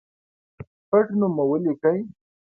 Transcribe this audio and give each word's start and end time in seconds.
پټنوم 0.89 1.31
مو 1.35 1.43
ولیکئ 1.49 1.99